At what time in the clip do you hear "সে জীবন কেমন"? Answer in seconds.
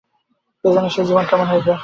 0.89-1.47